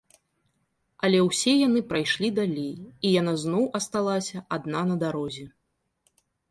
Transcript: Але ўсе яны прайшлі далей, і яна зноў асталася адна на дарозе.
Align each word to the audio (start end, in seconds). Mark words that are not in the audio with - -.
Але 1.07 1.19
ўсе 1.27 1.53
яны 1.67 1.83
прайшлі 1.93 2.31
далей, 2.39 2.73
і 2.89 3.07
яна 3.21 3.33
зноў 3.45 3.63
асталася 3.83 4.37
адна 4.59 4.81
на 4.93 5.03
дарозе. 5.07 5.45